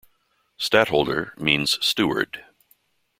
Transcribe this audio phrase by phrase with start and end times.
[0.57, 2.43] "Stadtholder" means "steward".